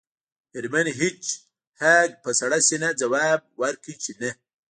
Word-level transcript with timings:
میرمن 0.51 0.87
هیج 0.99 1.23
هاګ 1.81 2.09
په 2.23 2.29
سړه 2.39 2.57
سینه 2.67 2.89
ځواب 3.01 3.39
ورکړ 3.61 3.93
چې 4.03 4.11
نه 4.21 4.31